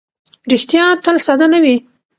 [0.51, 1.75] ریښتیا تل ساده نه وي.